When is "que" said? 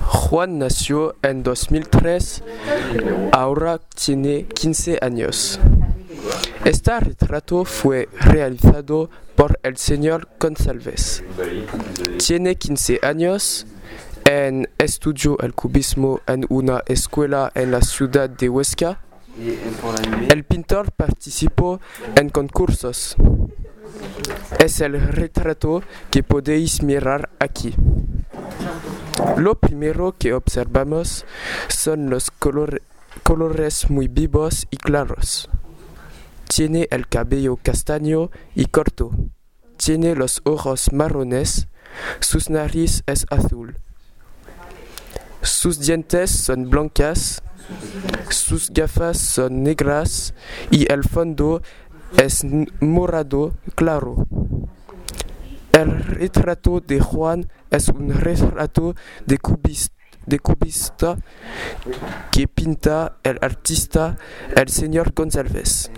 26.10-26.22, 30.18-30.32, 62.30-62.46